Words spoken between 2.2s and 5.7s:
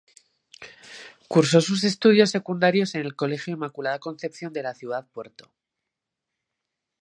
secundarios en el Colegio Inmaculada Concepción de la ciudad-puerto.